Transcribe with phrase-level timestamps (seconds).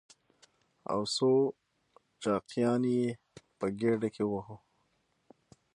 [0.91, 1.31] او څو
[2.21, 3.09] چاقيانې يې
[3.59, 4.57] په ګېډه کې ووهو.